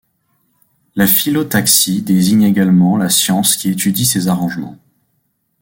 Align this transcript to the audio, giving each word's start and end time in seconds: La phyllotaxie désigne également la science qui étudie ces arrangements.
La 0.95 1.05
phyllotaxie 1.05 2.01
désigne 2.01 2.41
également 2.41 2.97
la 2.97 3.07
science 3.07 3.55
qui 3.55 3.69
étudie 3.69 4.07
ces 4.07 4.29
arrangements. 4.29 4.79